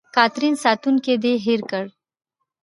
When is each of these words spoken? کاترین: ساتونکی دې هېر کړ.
کاترین: 0.15 0.55
ساتونکی 0.63 1.13
دې 1.23 1.33
هېر 1.45 1.61
کړ. 1.69 1.85